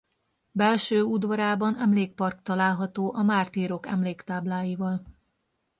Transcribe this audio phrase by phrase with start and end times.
[0.51, 5.01] Belső udvarában emlékpark található a mártírok emléktábláival.